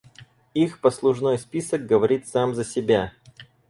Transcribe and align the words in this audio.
Их 0.55 0.81
послужной 0.81 1.37
список 1.37 1.85
говорит 1.85 2.27
сам 2.27 2.55
за 2.55 2.65
себя. 2.65 3.13